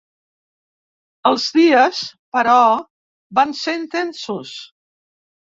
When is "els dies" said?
1.31-2.01